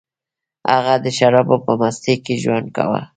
هغه 0.71 0.93
د 1.03 1.05
شرابو 1.17 1.55
په 1.65 1.71
مستۍ 1.79 2.15
کې 2.25 2.33
ژوند 2.43 2.67
کاوه 2.75 3.01